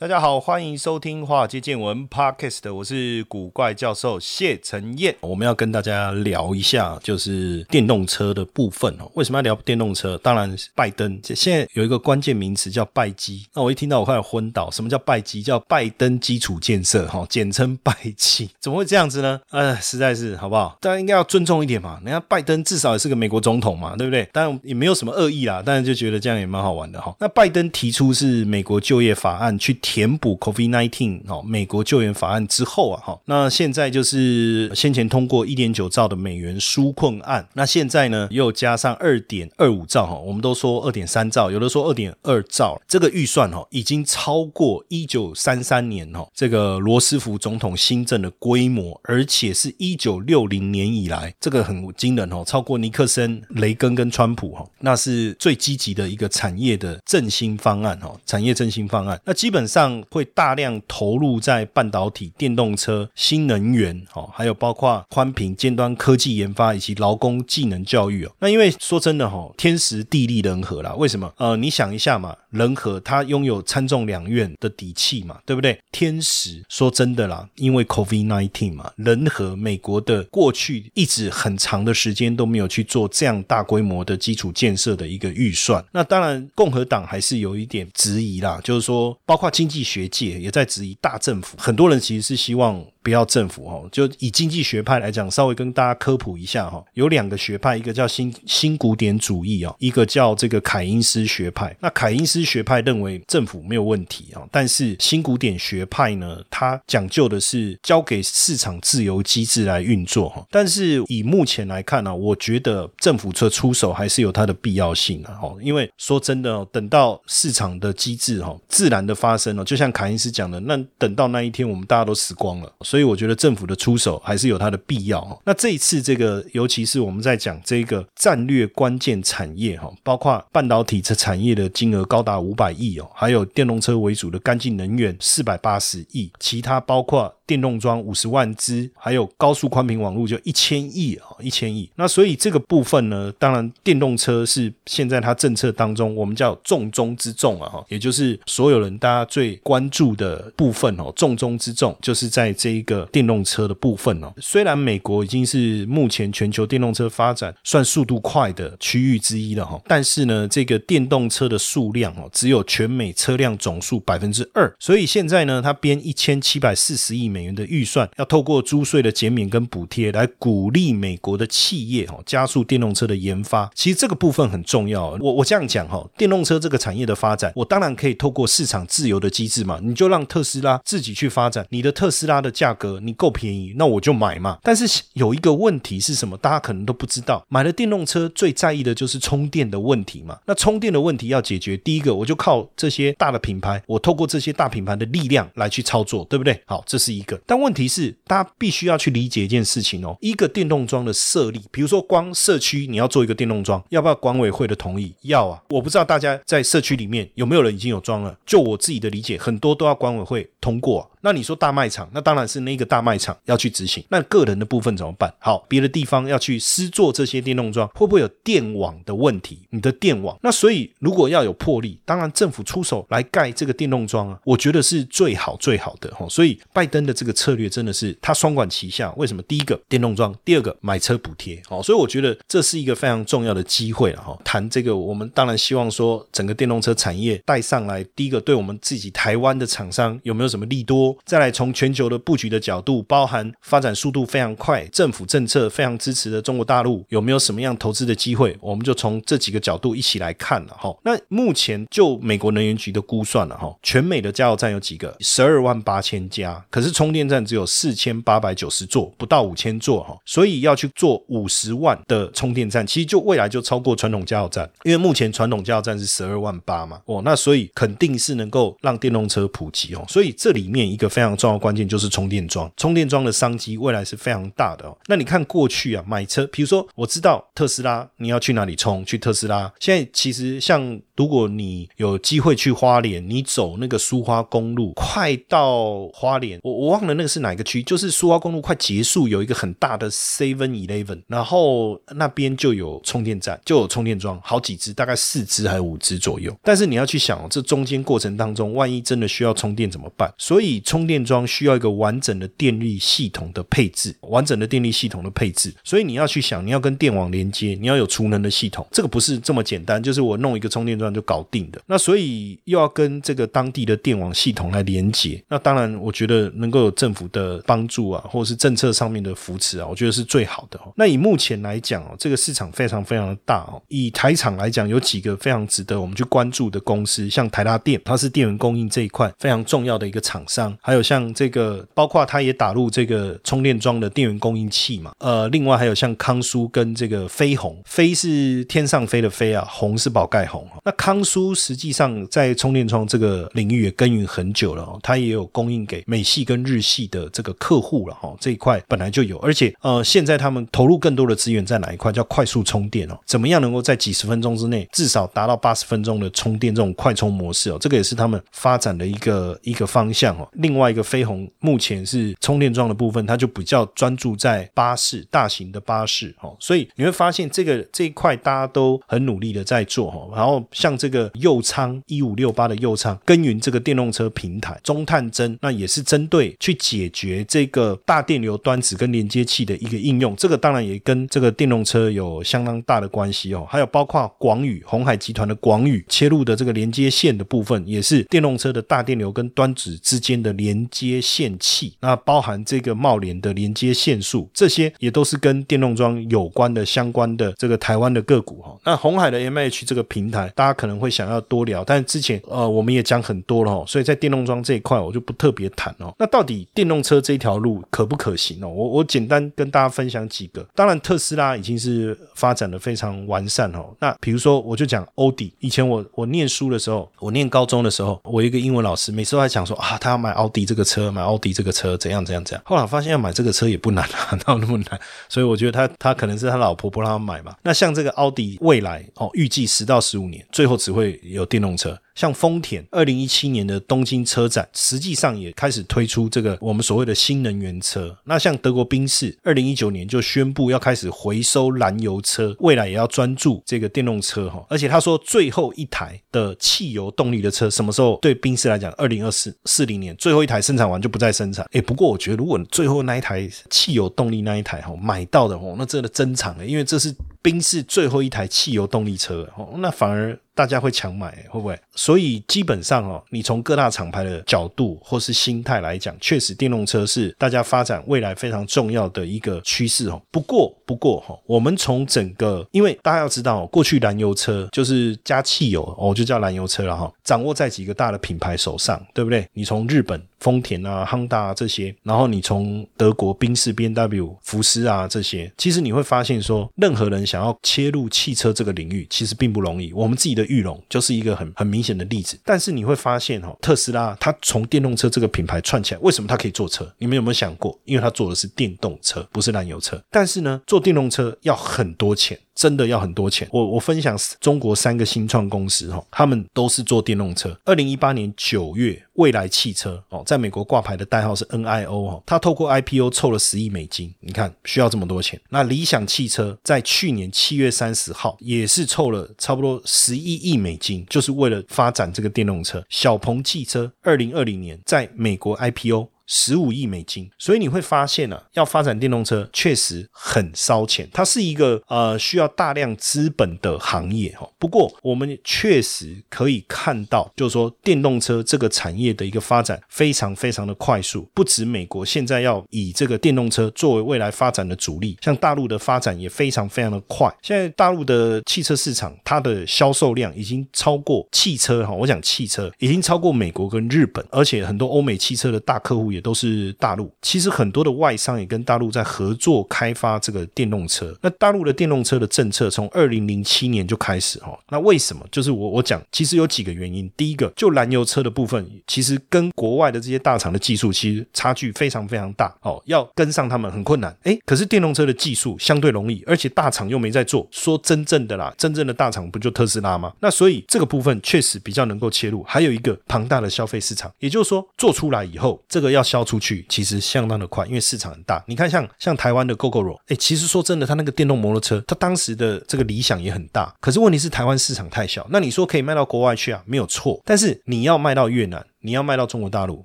[0.00, 5.14] 大家好，欢迎收听《华尔街见闻》Podcast，我是古怪教授谢承彦。
[5.20, 9.10] 我们要跟大家聊一下，就是电动车的部分哦。
[9.12, 10.16] 为什么要聊电动车？
[10.22, 13.44] 当然，拜登现在有一个关键名词叫拜基。
[13.54, 14.70] 那我一听到我快要昏倒。
[14.70, 15.42] 什么叫拜基？
[15.42, 18.48] 叫拜登基础建设，哈，简称拜基。
[18.58, 19.38] 怎么会这样子呢？
[19.50, 20.78] 呃，实在是好不好？
[20.80, 22.00] 大家应该要尊重一点嘛。
[22.02, 24.26] 人家拜登至少也是个美国总统嘛，对不对？
[24.32, 27.14] 当然也没有什么恶意啦，但是就觉得这样也蛮好玩的哈。
[27.20, 29.78] 那拜登提出是美国就业法案去。
[29.90, 59.79] 填补 COVID-19 哦，美国救援法案之后啊，哈，那现在就是先前通过一点九兆的美元纾困案，那现在呢又加上二点二五兆哈，我们都说二点三兆，有的说二点二兆，这个预算哈已经超过一九三三年哈这个罗斯福总统新政的规模，而且是一九六零年以来这个很惊人哦，超过尼克森、雷根跟川普哈，那是最积极的一个产业的振兴方案哈，产业振兴方案，那基本上。
[59.80, 68.32] 上会大量投入在半导体、电动车、新能源，哦，还有包括宽频、尖端科技研发以及劳工技能教育哦。
[68.40, 70.94] 那因为说真的哈，天时地利人和啦。
[70.98, 71.32] 为什么？
[71.38, 75.78] 呃，你想一下嘛，人和它拥有参众两院的底气嘛，对不对？
[75.90, 85.82] 天时说真的啦，因为 COVID nineteen 嘛，人和美国的过去一直很长的时间都没有去做这样大规模的基础建设的一个预算。
[85.92, 92.84] 那当然，共和党还是有一点质疑啦，就是说，包括经经济学界也在质疑大政府，很多人其实是希望。
[93.02, 96.84] 不要政府哦，就以经济学派来讲，稍微跟大家科普一下哈。
[96.94, 101.74] 有两个学派，一个叫新新古典主义哦，一个叫这个凯因斯学派。
[101.80, 110.46] 那凯因斯学派认为政府没有问题啊，但是新古典学派呢，它讲究的是交给市场自由机制来运作哈。
[110.50, 115.54] 但是以目前来看呢，我觉得政府这出手还是有它的必要性的哈。
[115.62, 122.70] 因为说真的，等到市场的机制哈自然的发生了，就像凯因斯讲的，那等到那一天，我们大家都死光了。
[122.90, 125.40] 所以我觉得政府的出手还是有它的必要。
[125.44, 137.32] 那这一次这个，尤其是我们在讲这个战略关键产业哈，包括半导体这产业的金额高达五百亿哦，还有电动车为主的干净能源四百八十亿，其他包括。
[137.50, 141.90] 电动桩五十万只，还有高速宽频网络就一千亿啊，一千亿。
[141.96, 154.32] 那所以这个部分呢，当然电动车是现在它政策当中我们叫重中之重啊，哈，也就是所有人大家最关注的部分哦，重中之重就是在这一个电动车的部分哦。
[154.38, 167.40] 虽然美国已经是目前全球电动车发展算速度快的区域之一了哈，但是呢，这个电动车的数量哦，只有全美车辆总数百分之二，所以现在呢，它编一千七百四十亿美。
[167.40, 173.70] 元的预算要透过租税的减免跟补贴来鼓励美国的企业哦，加速电动车的研发。
[173.74, 175.16] 其实这个部分很重要。
[175.20, 181.66] 我我这样讲哈，电动车这个产业的发展，我当然可以透过市场自由的机制嘛，你就让特斯拉自己去发展。
[181.70, 184.58] 你的特斯拉的价价格你够便宜，那我就买嘛。
[184.62, 186.36] 但是有一个问题是什么？
[186.36, 190.38] 大家可能都不知道，买了电动车最在意的就是充电的问题嘛。
[190.46, 196.62] 那充电的问题要解决，第一个我就靠这些大的品牌，我透过这些大品牌的力量来去操作，对不对？
[196.66, 197.40] 好，这是一个。
[197.44, 200.16] 但问题是，大家必须要去理解一件事情哦。
[200.20, 205.12] 一个电动桩的设立，比如说光社区你要做一个电动桩，要不要管委会的同意？
[205.22, 205.60] 要啊。
[205.70, 208.36] 我不知道大家在社区里面有没有人已经有装了。
[208.46, 211.09] 就我自己的理解，很多都要管委会通过。
[211.20, 214.02] 那你说大卖场，那当然是那个大卖场要去执行。
[214.08, 215.32] 那个人的部分怎么办？
[215.38, 219.58] 好，别的地方要去施做这些电动桩，会不会有电网的问题？
[219.70, 226.26] 你的电网，那所以如果要有魄力，当然政府出手来盖这个电动桩啊，我觉得是最好最好的哈。
[226.28, 229.12] 所以拜登的这个策略真的是他双管齐下。
[229.16, 229.42] 为什么？
[229.42, 231.60] 第一个电动桩，第二个买车补贴。
[231.66, 234.38] 好，所以我觉得这是一个非常重要的机会了哈。
[234.44, 241.09] 谈这个，我们当然希望说整个电动车产业带上来，第一个对我们自己台湾的厂商有没有什么利多？
[241.24, 248.56] 再来从全球的布局的角度，包含发展速度非常快，政府政策非常支持的中国大陆有没有什么样投资的机会？
[248.60, 250.94] 我们就从这几个角度一起来看了哈。
[251.02, 255.16] 那目前就美国能源局的估算了哈，全美的加油站有几个？
[255.20, 274.96] 十二万八千家，可是充电站只有四千八百九十座，不到五千座哈，所以要去做五十万的充电站，其实就未来就超过传统加油站，因为目前传统加油站是十二万八嘛，哦，那所以肯定是能够让电动车普及哦，所以这里面一个非常重要关键就是充电桩，充电桩的商机未来是非常大的哦。
[275.06, 279.04] 那你看过去啊，买车，比如说我知道特斯拉，你要去哪里充？
[279.04, 279.72] 去特斯拉。
[279.80, 296.56] 现在其实像如果你有机会去花莲，你走那个苏花公路，快到花莲，我我忘了那个是哪个区，就是苏花公路快结束，有一个很大的 Seven Eleven，然后那边就有充电站，就有充电桩，好几只，大概四只还是五只左右。
[296.62, 300.32] 但是你要去想，这中间过程当中，万一真的需要充电怎么办？
[300.38, 305.70] 所以充电桩需要一个完整的电力系统的配置，完整的电力系统的配置。
[305.84, 311.80] 所以你要去想，你要跟电网连接，你要有储能的系统，这个不是这么简单，就是我弄一个充电桩就搞定的。
[311.86, 315.42] 那所以又要跟这个当地的电网系统来连接。
[315.48, 320.78] 那当然，我觉得能够有政府的帮助啊，或者是政策上面的扶持啊，我觉得是最好的。
[320.96, 323.80] 那以目前来讲哦，这个市场非常非常的大哦。
[323.88, 330.76] 以台厂来讲，有几个非常值得我们去关注的公司，像台达电，它是电源供应这一块非常重要的一个厂商。
[330.80, 335.12] 还有像这个，包括它也打入这个充电桩的电源供应器嘛。
[335.18, 340.66] 呃，另外还有像康苏跟这个飞鸿，飞是天上飞的飞啊，鸿是宝盖鸿。
[340.84, 348.36] 那康苏实际上在充电桩这个领域也耕耘很久了哦，它也有供应给美系跟日系的这个客户了哈。
[348.38, 352.12] 这一块本来就有，而且呃，现在他们投入更多的资源在哪一块？
[352.12, 357.78] 叫快速充电哦，怎么样能够在几十分钟之内至少达到八十分钟的充电这种快充模式哦？
[357.80, 360.46] 这个也是他们发展的一个一个方向哦。
[360.52, 370.28] 另外一个飞鸿目前是充电桩的部分，它就比较专注在巴士大型的巴士哦，所以你会发现这个这一块大家都很努力的在做哈。
[370.36, 380.34] 然后像这个右仓一五六八的右仓耕耘这个电动车平台中探针，那也是针对去解决这个大电流端子跟连接器的一个应用。
[380.36, 383.66] 这个当然也跟这个电动车有相当大的关系哦。
[383.68, 391.94] 还有包括广宇红海集团的广宇切入的这个连接线的部分，也是电动车的大电流跟端子之间的连接线器。
[392.00, 398.78] 那包含这个茂联的连接线数，这些也都是跟电动桩有关的相关的这个台湾的个股哈。
[398.84, 406.14] 那红海的 M H 这个平台，大家他可能会想要多聊，但是之前呃我们也讲很多了哦，所以在电动桩这一块我就不特别谈哦。
[406.18, 408.68] 那到底电动车这条路可不可行哦？
[408.68, 410.64] 我我简单跟大家分享几个。
[410.74, 413.86] 当然特斯拉已经是发展的非常完善哦。
[413.98, 422.62] 那比如说我就讲欧迪，以前我我念书的时候，我念高中的时候，我一个英文老师每次都在讲说啊，他要买奥迪这个车，买奥迪这个车怎样怎样怎样。
[422.64, 425.00] 后来发现要买这个车也不难啊， 哪有那么难？
[425.28, 427.56] 所以我觉得他他可能是他老婆不让他买嘛。
[427.62, 431.98] 那像这个奥迪未来哦，预计十到十五年，最后只会有电动车。
[432.14, 438.16] 像丰田，二零一七年的东京车展，实际上也开始推出这个我们所谓的新能源车。
[438.24, 444.64] 那像德国宾士，二零一九年就宣布要开始回收燃油车，未来也要专注这个电动车哈。
[444.68, 448.18] 而且他说，最后一台的汽油动力的车什么时候？
[448.20, 451.66] 对宾士来讲，二零二四四零年最后一台生产完就不再生产。
[451.72, 460.38] 哎，不过我觉得，如果最后那一台汽油动力那一台哈买到的哦，那真的珍藏了，因为这是宾士最后一台汽油动力车哦，那反而。
[460.52, 461.78] 大家会抢买，会不会？
[462.00, 470.18] 所以基本上哦，你从各大厂牌的角度或是心态来讲，确实电动车是大家发展未来非常重要的一个趋势哦。
[470.30, 479.46] 不过，不过哈，我们从整个，因为大家要知道，过去燃油车就是加汽油，哦，就叫燃油车了哈，掌握在几个大的品牌手上，对不对？
[479.52, 480.18] 你从日本。
[480.40, 489.92] 丰田啊、亨达啊这些，然后你从德国宾士、B N W、福斯啊这些，其实你会发现说，任何人想要切入汽车这个领域，其实并不容易。
[489.92, 492.38] 我们自己的玉龙就是一个很很明显的例子。
[492.44, 496.90] 但是你会发现哦，特斯拉它从电动车这个品牌串起来，为什么它可以做车？
[496.98, 497.78] 你们有没有想过？
[497.84, 500.02] 因为它做的是电动车，不是燃油车。
[500.10, 502.38] 但是呢，做电动车要很多钱。
[502.52, 503.48] 真的要很多钱。
[503.52, 507.58] 我我分享中国三个新创公司哈，他们都是做电动车。
[507.64, 514.14] 二零一八年九月，蔚来汽车哦，在美国挂牌的代号是 NIO 哈，它透过 IPO 凑了十亿美金。
[514.20, 515.40] 你看需要这么多钱。
[515.48, 522.80] 那理想汽车在去年七月三十号也是凑了差不多十一亿美金，就是为了发展这个电动车。
[522.88, 526.06] 小鹏汽车二零二零年在美国 IPO。
[526.32, 527.28] 十五亿美金。
[527.36, 534.48] 所以你会发现呢，要发展电动车确实很烧钱，它是一个呃需要大量资本的行业哈。
[534.58, 547.28] 不过我们确实可以看到，就是说电动车这个产业的一个发展非常非常的快速，不止美国现在要以这个电动车作为未来发展的主力，像大陆的发展也非常非常的快。
[547.42, 557.12] 现在大陆的汽车市场，它的销售量已经超过汽车哈，我讲汽车已经超过美国跟日本，而且很多欧美汽车的大客户也都是大陆。
[557.22, 561.16] 其实很多的外商也跟大陆在合作开发这个电动车。
[561.22, 565.26] 那大陆的电动车的政策从二零零七年就开始哈，那为什么？
[565.30, 567.10] 就是我我讲，其实有几个原因。
[567.16, 574.14] 第一个，就燃油车的部分，其实跟国外的这些大厂的技术其实差距非常非常大哦，要跟上他们很困难。
[574.22, 577.46] 哎，可是电动车的技术相对容易，而且大厂又没在做。
[577.50, 580.12] 说真正的啦，真正的大厂不就特斯拉吗？
[580.20, 582.42] 那所以这个部分确实比较能够切入。
[582.44, 588.42] 还有一个庞大的消费市场，也就是说做出来以后，这个要要销出去其实相当的快，因为市场很大。
[588.46, 593.74] 你看像像台湾的 GoGoRo，哎，其实说真的，他那个电动摩托车，他当时的这个理想也很大。
[593.80, 595.26] 可是问题是台湾市场太小。
[595.30, 596.62] 那你说可以卖到国外去啊？
[596.64, 597.20] 没有错。
[597.24, 598.64] 但是你要卖到越南。
[598.80, 599.84] 你要卖到中国大陆，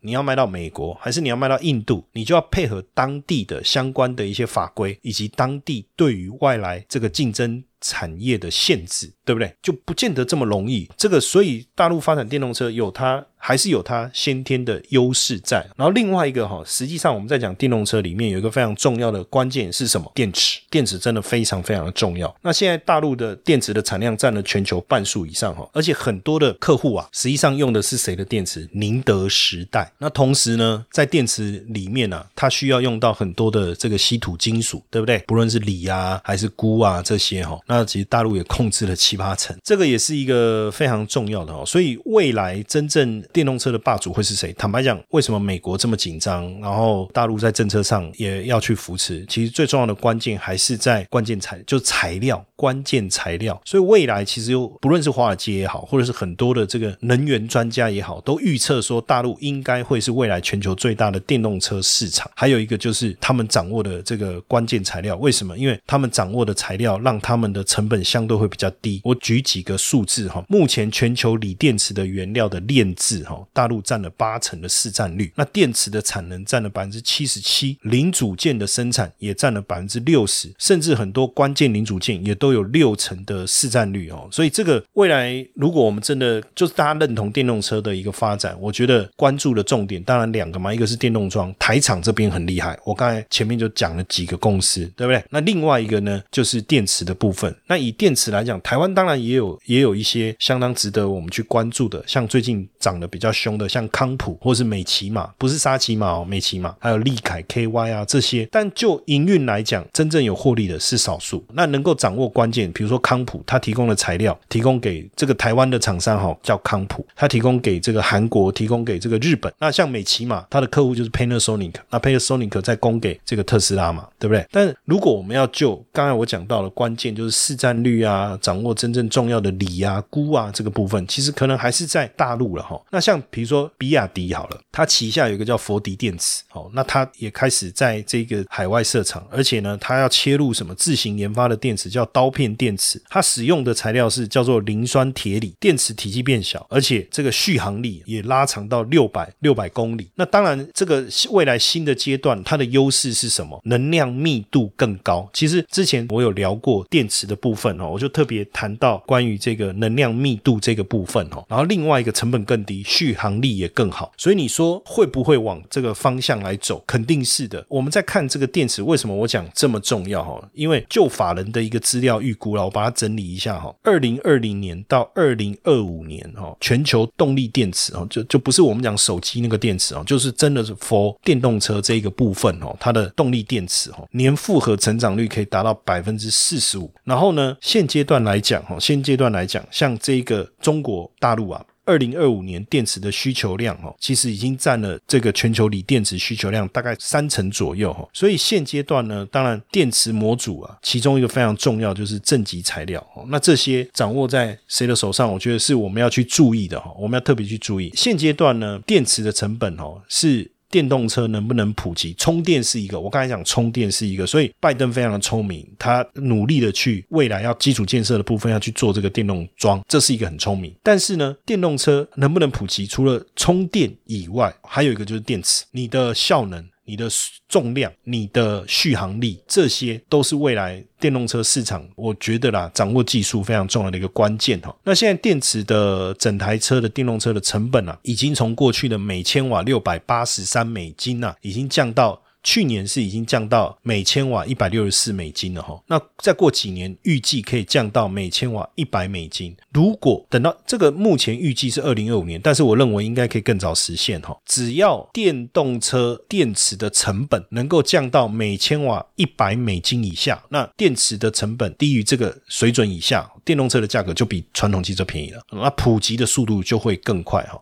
[0.00, 2.04] 你要卖到美国，还是你要卖到印度？
[2.12, 9.54] 你就要配合当地的相关的一些法规，以及当地对于外来这个竞争产业的限制，对不对？
[9.62, 10.88] 就不见得这么容易。
[10.96, 13.24] 这个，所以大陆发展电动车有它。
[13.42, 20.12] 还是有它先天的优势在，然后另外一个哈，实际上我们在讲电动车里面有一个非常重要的关键是什么？
[20.14, 22.36] 电池，电池真的非常非常的重要。
[22.42, 28.68] 那现在大陆的电池的产量占了全球半数以上哈，而且很多的客户啊，实际上用的是谁的电池？
[28.80, 29.92] 宁德时代。
[29.98, 35.18] 那同时呢，在电池里面呢，它需要用到很多的这个稀土金属，对不对？
[35.26, 41.64] 不论是锂啊还是钴啊这些哈，那其实大陆也控制了七八成，这个也是一个非常重要的哦。
[41.66, 44.52] 所以未来真正电动车的霸主会是谁？
[44.54, 46.50] 坦白讲，为什么美国这么紧张？
[46.60, 49.24] 然后大陆在政策上也要去扶持。
[49.26, 53.60] 其实最重要的关键还是在关键材，就材料，关键材料。
[53.64, 62.30] 所以未来其实又不论是华尔街也好，或者是很多的这个能源专家也好，都预测说大陆应该会是未来全球最大的电动车市场。
[62.36, 65.56] 还有一个就是他们掌握的这个关键材料，为什么？
[65.56, 69.00] 因为他们掌握的材料让他们的成本相对会比较低。
[69.02, 73.22] 我举几个数字哈，目前全球锂电池的原料的炼制。
[73.22, 84.28] 哈，大陆占了八成的市占率，那电池的产能占了百分之七十七，零组件的生产也占了百分之六十，甚至很多关键零组件也都有六成的市占率哦。
[84.32, 95.22] 所以这个未来，如果我们真的就是大家认同电动车的一个发展，我觉得关注的重点当然两个嘛，一个是电动桩台厂这边很厉害，我刚才前面就讲了几个公司，对不对？
[95.28, 97.54] 那另外一个呢，就是电池的部分。
[97.66, 103.10] 那以电池来讲，台湾当然也有也有一些相当值得我们去关注的，像最近涨得。
[103.10, 108.48] 比较凶的，像康普或是美骑马，不是沙琪马哦，美骑马，还有利凯 KY 啊这些。
[108.52, 111.44] 但就营运来讲，真正有获利的是少数。
[111.52, 119.52] 那能够掌握关键，比如说康普，它提供的材料提供给这个台湾的厂商哈，叫康普，它提供给这个韩国，提供给这个日本。
[119.58, 124.46] 那像美骑马，它的客户就是 Panasonic，那 Panasonic 再供给这个特斯拉嘛，对不对？
[124.50, 132.80] 但如果我们要就刚才我讲到了关键，就是市占率啊，掌握真正重要的锂啊、钴啊这个部分，其实可能还是在大陆了哈。
[132.90, 150.08] 那像比如说比亚迪好了，它旗下有一个叫佛迪电池，哦，那它也开始在这个海外设厂，而且呢，它要切入什么自行研发的电池，叫刀片电池，它使用的材料是叫做磷酸铁锂，电池体积变小，而且这个续航力也拉拉长到六百六百公里。
[150.14, 153.60] 那当然，这个未来新的阶段，它的优势是什么？
[153.64, 155.28] 能量密度更高。
[155.32, 163.40] 其实之前我有聊过电池的部分哦，我就特别谈到关于这个能量密度这个部分哦，然后另外一个成本更低，续航。
[163.40, 166.82] 力也更好，所以你说会不会往这个方向来走？
[166.86, 167.64] 肯定是的。
[167.68, 170.50] 我们在看这个电池，为什么我讲这么重要哈？
[170.52, 173.74] 因为就法人的一个资料预估了，我把它整理一下哈。
[173.82, 186.90] 二零二零年到二零二五年哈，全球动力电池哦，就就不是我们讲手机那个电池哦，就是真的是 for 电动车这一个部分哦，它的动力电池哦，年复合成长率可以达到百分之四十五。
[187.04, 191.62] 然后呢，现阶段来讲哦，现阶段来讲，像这个中国大陆啊。
[191.90, 198.08] 二零二五年电池的需求量哦，其实已经占了这个全球锂电池需求量大概三成左右哈。
[198.12, 203.24] 所以现阶段呢，当然电池模组啊，其中一个非常重要就是正极材料哦。
[203.28, 205.32] 那这些掌握在谁的手上？
[205.32, 207.92] 我觉得是我们要去注意的哈，我们要特别去注意。
[207.96, 210.48] 现阶段呢，电池的成本哦是。
[210.70, 212.98] 电动车能不能普及，充电是一个。
[212.98, 220.74] 我刚才讲充电是一个，所以拜登非常的聪明，他努力的去未来要基础建设的部分要去做这个电动桩，这是一个很聪明。
[220.82, 226.64] 但是呢，电动车能不能普及，除了充电以外，还有一个就是电池，你的效能。
[226.90, 227.08] 你的
[227.48, 234.74] 重量、你的续航力，这些都是未来电动车市场，我觉得啦，掌握技术非常重要的一个关键哈。
[234.82, 242.20] 那现在电池的整台车的电动车的成本啊，已经从过去的每千瓦六百八十三美金呐，已经降到。
[242.42, 249.54] 去年是已经降到每千瓦一百六十四美金了哈，那再过几年预计可以降到每千瓦一百美金。
[249.72, 254.36] 如果等到这个目前预计是二零二五年，但是我认为应该可以更早实现哈。
[254.46, 267.60] 只要电动车电池的成本能够降到每千瓦一百美金以下，那电池的成本低于这个水准以下，电动车的价格就比传统汽车便宜了，那普及的速度就会更快哈。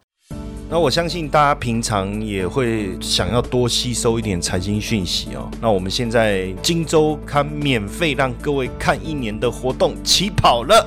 [0.71, 5.51] 那我相信大家平常也会想要多吸收一点财经讯息哦。
[5.63, 10.87] 那我们现在《金周刊》免费让各位看一年的活动起跑了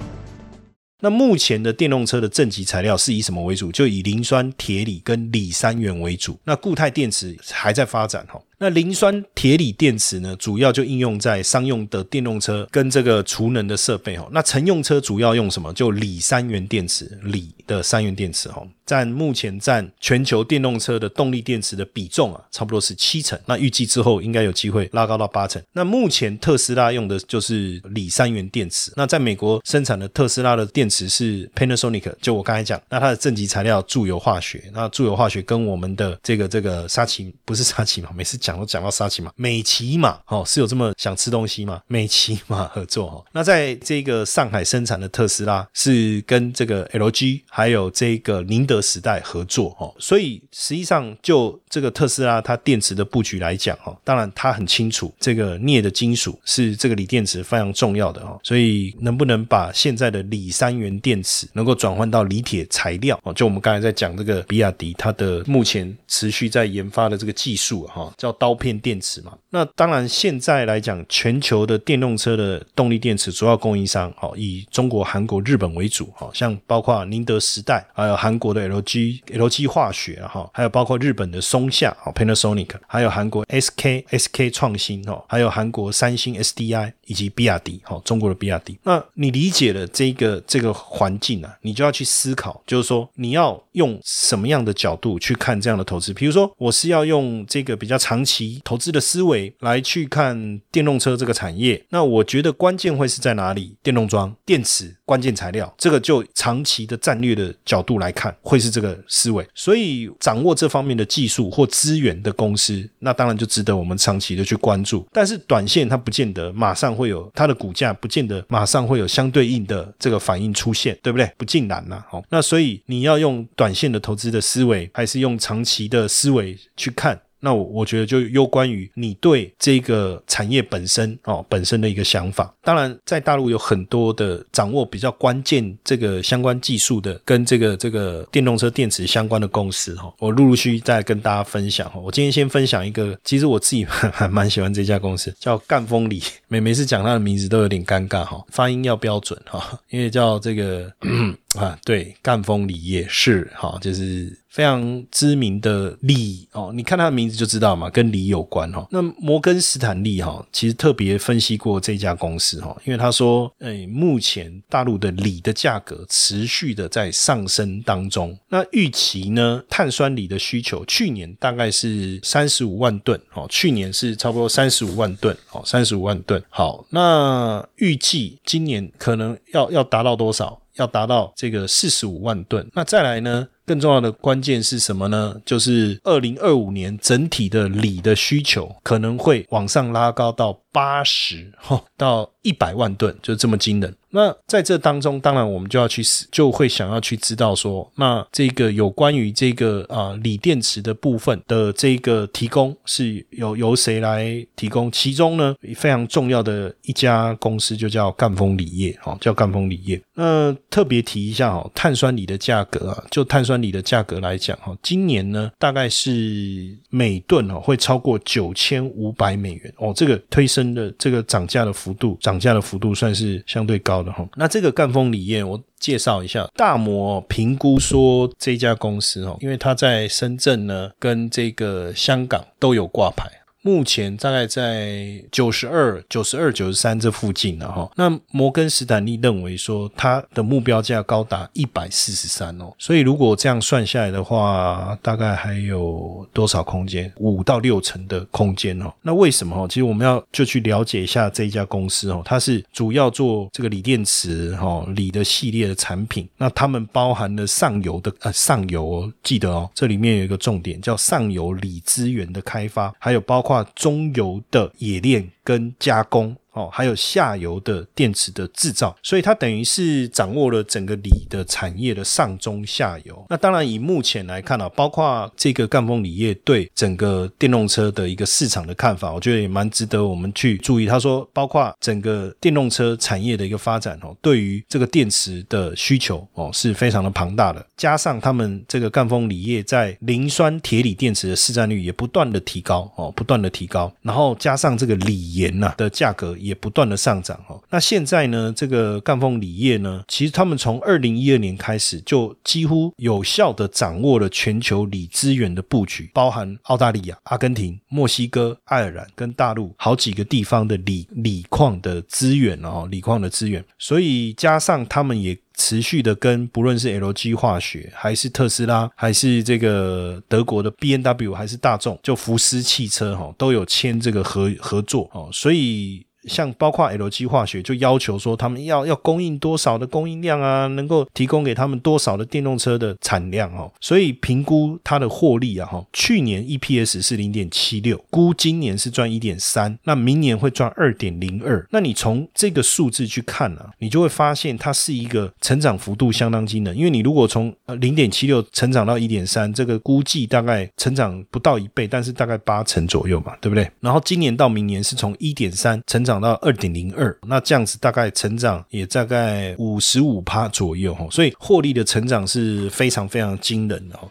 [1.03, 3.71] 那目前的电动车的正极材料是以什么为主？
[3.71, 6.39] 就以磷酸铁锂跟锂三元为主。
[6.43, 8.39] 那固态电池还在发展哈。
[8.61, 14.29] 那磷酸铁锂电池呢，主要就应用在商用的电动车跟这个储能的设备哈。
[14.31, 15.73] 那乘用车主要用什么？
[15.73, 18.61] 就锂三元电池，锂的三元电池哈。
[18.85, 23.39] 占目前占全球电动车的动力电池的比重啊，差不多是七成。
[23.45, 25.61] 那预计之后应该有机会拉高到八成。
[25.71, 28.91] 那目前特斯拉用的就是锂三元电池。
[28.97, 34.69] 那在美国生产的特斯拉的电池是 Panasonic，就我刚才讲，那它的正极材料注油化学。
[34.73, 38.09] 那注油化学跟我们的这个这个沙奇不是沙奇嘛？
[38.13, 41.81] 每次讲讲都讲到沙奇嘛，美骑马哦，是有这么想吃东西吗？
[41.87, 43.23] 美骑马合作哈。
[43.31, 48.79] 那在这个上海生产的特斯拉是跟这个 LG 还有这个宁德。
[48.91, 69.33] 时代合作哈，所以实际上就这个特斯拉它电池的布局来讲哈，当然它很清楚这个镍的金属是这个锂电池非常重要的哈，所以能不能把现在的锂三元电池能够转换到锂铁材料哦，就我们刚才在讲这个比亚迪它的目前持续在研发的这个技术哈，叫刀片电池嘛。
[69.51, 78.71] 那当然现在来讲，全球的电动车的动力电池主要供应商哦，以中国、韩国、日本为主哈，像包括宁德时代，还有韩国的。
[78.71, 88.79] LG、LG 化学哈，还有包括日本的松下哦，Panasonic，还有韩国 SK、SK 创新哦，还有韩国三星 SDI 以及比亚迪哈，中国的比亚迪。
[88.83, 96.13] 那你理解了这个这个环境啊，你就要去思考，就是说你要用什么样的角度去看这样的投资？
[96.13, 103.75] 比如说，我是要用这个比较长期投资的思维来去看电动车这个产业，那我觉得关键会是在哪里？
[103.83, 108.61] 电动桩、电池、关键材料，这个就长期的战略的角度来看会。
[108.61, 115.03] 是这个思维，所以掌握这方面的技术或资源的公司，那当然就值得我们长期的去关注。
[115.11, 121.27] 但是短线它不见得马上会有它的股价，不见得马上会有相对应的这个反应出现，对不对？
[121.37, 122.03] 不尽然呐。
[122.07, 127.19] 好，那所以你要用短线的投资的思维，还是用长期的思维去看？
[127.41, 132.53] 那我我觉得就攸关于你对这个产业本身哦本身的一个想法。
[132.61, 141.99] 当然，在大陆有很多的掌握比较关键这个相关技术的，跟这个这个电动车电池相关的公司哈，我陆陆续续再跟大家分享哈。
[141.99, 146.21] 我今天先分享一个，其实我自己 还蛮喜欢这家公司，叫赣锋锂。
[146.47, 150.91] 每每次讲它的名字都有点尴尬哈，发音要标准哈，因为叫这个。
[151.57, 156.71] 啊，对，赣锋锂业是哈，就是非常知名的锂哦。
[156.73, 158.87] 你看它的名字就知道嘛，跟锂有关哈。
[158.89, 168.37] 那摩根斯坦利哈，其实特别分析过这家公司哈，因为他说，哎，目前大陆的锂的价格持续的在上升当中。
[168.47, 176.41] 那预期呢，碳酸锂的需求去年大概是三十五万吨哦，去年是差不多三十五万吨哦，三十五万吨。
[176.49, 180.60] 好，那预计今年可能要要达到多少？
[180.75, 183.47] 要达到这个四十五万吨，那再来呢？
[183.65, 185.35] 更重要的关键是什么呢？
[185.45, 193.95] 就是二零二五年整体的锂的需求可能会往上拉高到八十哈 到一百万吨，就这么惊人。
[194.13, 204.91] 那在这当中，当然我们就要去，就会想要去知道说，那这个有关于这个啊锂电池的部分的这个提供是由由谁来提供？
[204.91, 210.01] 其中呢非常重要的一家公司就叫赣锋锂业，哈，叫赣锋锂业。
[210.15, 224.01] 那特别提一下哈，碳酸锂的价格啊，就碳酸锂的价格来讲哈，今年呢大概是每吨哦会超过九千五百美元哦，这个推升的这个涨价的幅度，涨价的幅度算是相对高。
[224.01, 233.29] 的哈，那这个赣锋锂业，我介绍一下，大摩评估说这家公司哦，因为它在深圳呢，跟这个香港都有挂牌。
[233.63, 237.87] 目前大概在九十二、九十二、九十三这附近了哈。
[237.95, 242.73] 那摩根斯坦利认为说，它的目标价高达一百四十三哦。
[242.79, 247.13] 所以如果这样算下来的话，大概还有多少空间？
[247.17, 248.91] 五到六成的空间哦。
[249.03, 249.67] 那为什么哦？
[249.67, 252.23] 其实我们要就去了解一下这一家公司哦。
[252.25, 256.27] 它是主要做这个锂电池哈锂的系列的产品。
[256.35, 263.50] 那他们包含了上游的呃上游，记得哦，这里面有一个重点叫上游锂资源的开发，还有包括。
[263.75, 266.35] 中游的冶炼跟加工。
[266.53, 273.25] 哦，还有下游的电池的制造，所以它等于是掌握了整个锂的产业的上中下游。
[273.29, 280.85] 那当然，以目前来看啊，包括这个赣锋锂业对整个电动车的一个市场的看法，我觉得也蛮值得我们去注意。
[280.85, 287.65] 他说，包括整个电动车产业的一个发展哦，对于这个电池的需求哦是非常的庞大的。
[287.77, 293.89] 加上他们这个赣锋锂业在磷酸铁锂电池的市占率也不断的提高哦，不断的提高。
[294.01, 296.37] 然后加上这个锂盐呐的价格。
[296.41, 326.05] 也不断的上涨哈，那现在呢，这个赣锋锂业呢，其实他们从二零一二年开始就几乎有效的掌握了全球锂资源的布局，包含澳大利亚、阿根廷、墨西哥、爱尔兰跟大陆好几个地方的锂锂矿的资源哦，锂矿的资源，所以加上他们也持续的跟不论是 LG 化学，还是特斯拉，还是这个德国的 B N W，还是大众，就福斯汽车哈，都有签这个合合作哦，所以。
[326.25, 341.65] 像包括 LG 化学就要求说，他们要要供应多少的供应量啊，能够提供给他们多少的电动车的产量哦，所以评估它的获利啊哈，去年 EPS 是零点七六，估今年是赚一点三，那明年会赚二点零二。
[341.71, 353.67] 那你从这个数字去看啊，你就会发现它是一个成长幅度相当惊人，因为你如果从呃零点七六成长到一点三，这个估计大概成长不到一倍，但是大概八成左右嘛，对不对？
[353.79, 356.10] 然后今年到明年是从一点三成长。
[356.11, 364.09] 涨到二点零二，那这样子大概成长也大概五十五趴左右哈，所以获利的成长是非常非常惊人的哦。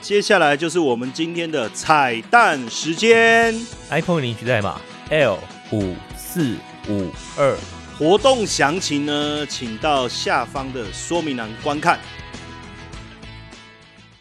[0.00, 3.54] 接下来就是我们今天的彩蛋时间
[3.90, 5.38] ，iPhone 领取代码 L
[5.70, 6.56] 五四
[6.88, 7.56] 五二，
[7.96, 12.00] 活动详情呢，请到下方的说明栏观看。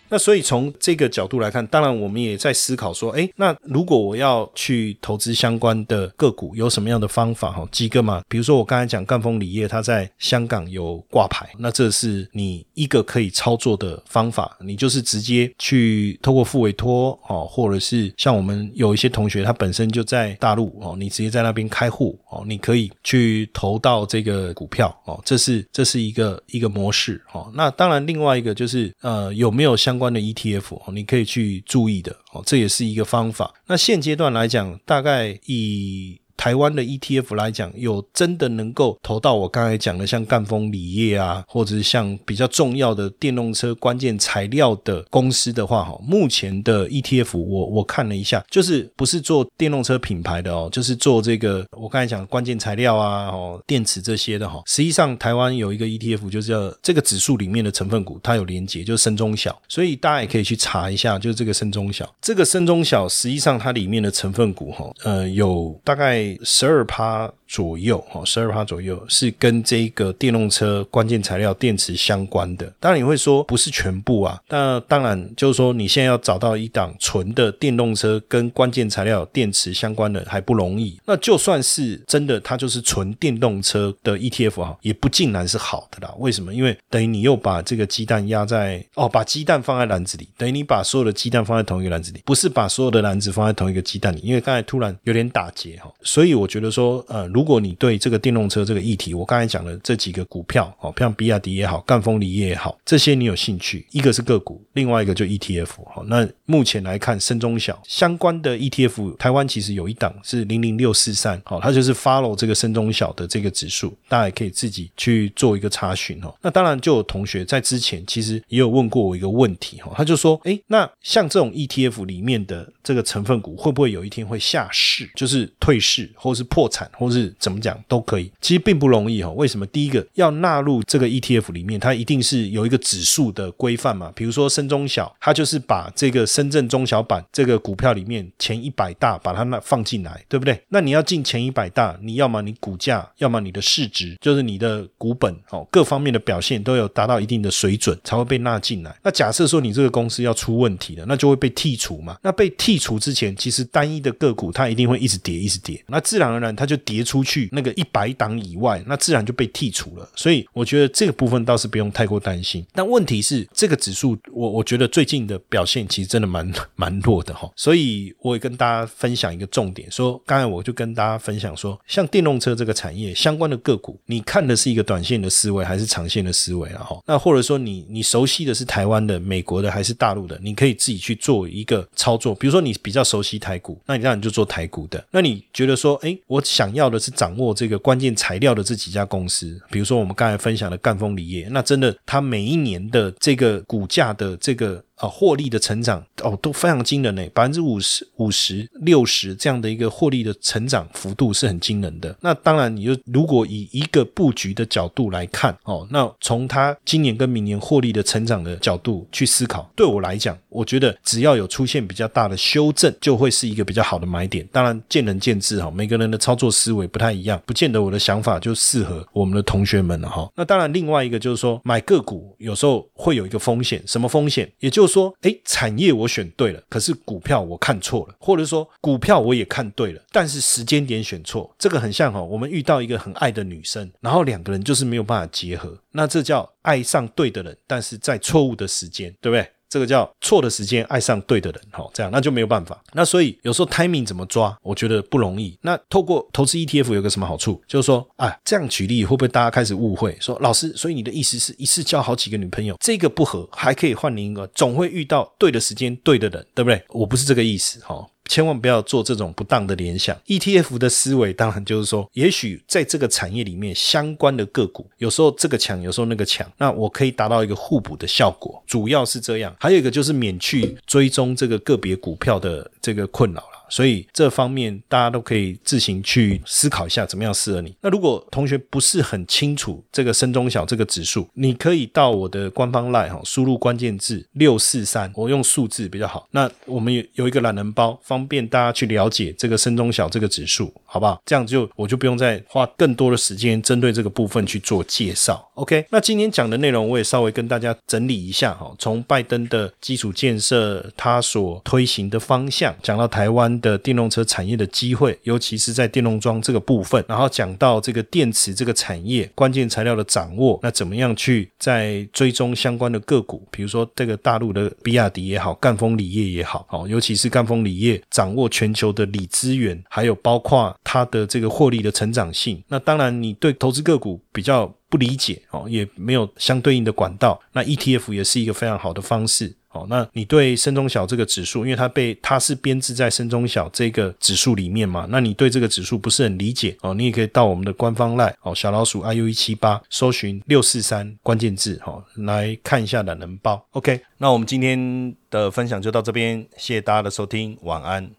[0.09, 7.51] 那所以从这个角度来看，当然我们也在思考说，哎，那如果我要去投资相关的个股，有什么样的方法？
[7.51, 33.53] 哈，几个嘛，比如说我刚才讲赣锋锂业，它在香港有挂牌，那这是你一个可以操作的方法，你就是直接去透过付委托，哦，或者是像我们有一些同学，他本身就在大陆，哦，你直接在那边开户，哦，你可以去投到这个股票，哦，这是这是一个一个模式，哦，那当然另外一个就是呃有没有相关的 ETF 哦，你可以去注意的哦，这也是一个方法。
[33.67, 36.19] 那现阶段来讲，大概以。
[36.39, 54.61] 台湾的 ETF 来讲，有真的能够投到我刚才讲的，像赣锋锂业啊，或者是像比较重要的电动车关键材料的公司的话，哈，目前的 ETF 我我看了一下，就是不是做电动车品牌的哦，就是做这个我刚才讲关键材料啊，哦，电池这些的哈。
[54.65, 66.28] 实际上，台湾有一个 ETF，就是叫这个指数里面的成分股，它有连接，就是深中小，所以大家也可以去查一下，就是这个深中小，这个深中小实际上它里面的成分股哈，呃，有大概。
[66.43, 67.31] 十二趴。
[67.49, 72.71] 左右哈，十二趴左右是跟这个电动车关键材料电池相关的。
[72.79, 80.99] 当然你会说不是全部啊，那当然就是说你现在要找到一档纯的电动车跟关键材料电池相关的还不容易。
[81.05, 86.13] 那就算是真的，它就是纯电动车的 ETF 哈，也不尽然是好的啦。
[86.19, 86.53] 为什么？
[86.53, 94.19] 因为等于你又把这个鸡蛋压在哦，把鸡蛋放在篮子里，等于你把所有的鸡蛋放在同一个篮子里，不是把所有的篮子放在同一个鸡蛋里。
[94.19, 97.27] 因为刚才突然有点打结哈，所以我觉得说呃。
[97.39, 105.69] 如果你对这个电动车这个议题，我刚才讲的这几个股票，哦，像比亚迪也好，赣锋锂业也好，这些你有兴趣，一个是个股，另外一个就 ETF。
[105.89, 116.35] 好，那目前来看，深中小相关的 ETF，台湾其实有一档是零零六四三，好，它就是 follow 这个深中小的这个指数，大家也可以自己去做一个查询哦。
[116.41, 128.31] 那当然，就有同学在之前其实也有问过我一个问题哈，他就说，诶，那像这种 ETF 里面的这个成分股，会不会有一天会下市，就是退市，或是破产，或是怎么讲都可以？
[128.41, 129.29] 其实并不容易哈。
[129.31, 129.65] 为什么？
[129.67, 140.59] 第一个要纳入这个 ETF 里面，它一定是有一个指数的规范嘛，比如说深中小，它就是把这个深圳中小板这个股票里面前一百大把它那放进来，对不对？
[140.69, 148.95] 那你要进前一百大，你要么你股价，要么你的市值，就是你的股本哦，各方面的表现都有达到一定的水准，才会被纳进来。
[149.03, 152.17] 那假设说你这个公司要出问题了，那就会被剔除嘛。
[152.23, 160.09] 那被剔除之前，其实单一的个股它一定会一直跌，一直跌，那自然而然它就跌出出去那个一百档以外，那自然就被剔除了。
[160.15, 162.65] 所以我觉得这个部分倒是不用太过担心。
[162.73, 167.51] 但问题是，这个指数我我觉得最近的表现其实真的蛮蛮弱的哈。
[167.57, 176.83] 所以我也跟大家分享一个重点，说刚才我就跟大家分享说，像电动车这个产业相关的个股，你看的是一个短线的思维还是长线的思维啊？
[176.83, 182.33] 哈，那或者说你你熟悉的是台湾的、美国的还是大陆的，你可以自己去做一个操作。
[182.35, 185.03] 比如说你比较熟悉台股，那你当然就做台股的。
[185.11, 194.83] 那你觉得说，哎，我想要的是掌握这个关键材料的这几家公司，比如说我们刚才分享的赣锋锂业，那真的它每一年的这个股价的这个。
[194.99, 202.15] 啊，获利的成长哦都非常惊人呢，百分之五十五十六十这样的一个获利的成长幅度是很惊人的。
[202.21, 214.47] 那当然，你就如果以一个布局的角度来看哦，那从它今年跟明年获利的成长的角度去思考，对我来讲，我觉得只要有出现比较大的修正，就会是一个比较好的买点。
[214.51, 220.29] 当然，见仁见智哈，每个人的操作思维不太一样，不见得我的想法就适合我们的同学们了哈。
[220.35, 224.51] 那当然，另外一个就是说，买个股有时候会有一个风险，什么风险？
[224.59, 239.49] 也就说，哎，产业我选对了，可是股票我看错了，或者说股票我也看对了，但是时间点选错，这个很像哈，我们遇到一个很爱的女生，然后两个人就是没有办法结合，那这叫爱上对的人，但是在错误的时间，对不对？
[239.69, 242.81] 这个叫错的时间爱上对的人，哈，这样那就没有办法。
[242.93, 245.57] 那所以有时候 timing 怎么抓，我觉得不容易。
[245.61, 247.61] 那透过投资 ETF 有个什么好处？
[247.67, 250.17] 就是说，啊，这样举例会不会大家开始误会？
[250.19, 256.83] 说老师，所以你的意思是一次交好几个女朋友，这个不合还可以换另一个，总会遇到对的时间对的人，对不对？
[256.89, 258.05] 我不是这个意思，哈。
[258.29, 260.15] 千万不要做这种不当的联想。
[260.27, 269.53] ETF 的思维当然就是说，也许在这个产业里面相关的个股，有时候这个强，有时候那个强，那我可以达到一个互补的效果，主要是这样。
[269.59, 273.58] 还有一个就是免去追踪这个个别股票的这个困扰了。
[273.69, 277.75] 所以这方面大家都可以自行去思考一下，怎么样适合你。
[277.81, 286.27] 那如果同学不是很清楚这个深中小这个指数，你可以到我的官方 line 哈，输入关键字六四三，我用数字比较好。
[286.31, 291.21] 那我们有有一个懒人包，方便大家去了解这个深中小这个指数，好不好？
[291.25, 295.47] 这样就我就不用再花更多的时间针对这个部分去做介绍。
[295.55, 303.58] OK，那今天讲的内容我也稍微跟大家整理一下哈，从拜登的基础建设他所推行的方向，讲到台湾。
[303.59, 322.63] 的电动车产业的机会，尤其是在电动桩这个部分，然后讲到这个电池这个产业关键材料的掌握，那怎么样去在追踪相关的个股，比如说这个大陆的比亚迪也好，赣锋锂业也好，哦，尤其是赣锋锂业掌握全球的锂资源，还有包括它的这个获利的成长性。
[322.67, 329.55] 那当然，你对投资个股比较不理解哦，也没有相对应的管道，那 ETF 也是一个非常好的方式。
[329.71, 343.63] 好，那你对深中小这个指数，因为它被它是编制在深中小这个指数里面嘛，那你对这个指数不是很理解哦，你也可以到我们的官方 Lie 哦，小老鼠 iu 一七八，搜寻六四三关键字哦，来看一下懒人包。
[343.73, 348.18] OK，那我们今天的分享就到这边，谢谢大家的收听，晚安。